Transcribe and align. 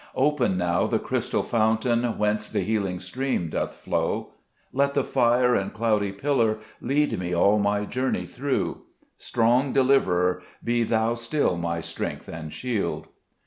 2 0.15 0.19
Open 0.19 0.57
now 0.57 0.87
the 0.87 0.97
crystal 0.97 1.43
fountain, 1.43 2.17
Whence 2.17 2.49
the 2.49 2.61
healing 2.61 2.99
stream 2.99 3.49
doth 3.49 3.75
flow; 3.75 4.33
Let 4.73 4.95
the 4.95 5.03
fire 5.03 5.53
and 5.53 5.71
cloudy 5.71 6.11
pillar 6.11 6.57
Lead 6.81 7.19
me 7.19 7.35
all 7.35 7.59
my 7.59 7.85
journey 7.85 8.25
through: 8.25 8.81
Strong 9.19 9.73
Deliverer, 9.73 10.41
Be 10.63 10.81
Thou 10.81 11.13
still 11.13 11.55
my 11.55 11.81
Strength 11.81 12.29
and 12.29 12.51
Shield. 12.51 13.09